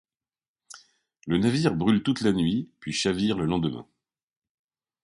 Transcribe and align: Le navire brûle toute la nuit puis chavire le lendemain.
Le 1.27 1.37
navire 1.37 1.75
brûle 1.75 2.01
toute 2.01 2.21
la 2.21 2.33
nuit 2.33 2.67
puis 2.79 2.91
chavire 2.91 3.37
le 3.37 3.45
lendemain. 3.45 3.85